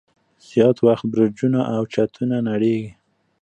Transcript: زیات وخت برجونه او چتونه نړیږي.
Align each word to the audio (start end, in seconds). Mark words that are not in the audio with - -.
زیات 0.49 0.77
وخت 0.87 1.05
برجونه 1.13 1.59
او 1.73 1.81
چتونه 1.93 2.37
نړیږي. 2.49 2.89